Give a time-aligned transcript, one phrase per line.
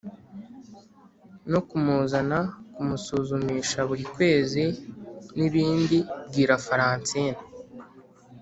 [1.51, 2.39] No kumuzana
[2.73, 4.63] kumusuzumisha buri kwezi
[5.37, 7.39] n ibindi bwira faransina